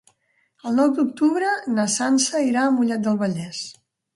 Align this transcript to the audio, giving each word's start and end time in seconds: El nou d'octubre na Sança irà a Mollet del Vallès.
El 0.69 0.73
nou 0.77 0.87
d'octubre 0.99 1.51
na 1.75 1.87
Sança 1.99 2.43
irà 2.49 2.65
a 2.71 2.75
Mollet 2.79 3.07
del 3.11 3.21
Vallès. 3.25 3.65